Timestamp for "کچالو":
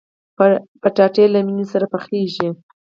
0.83-1.25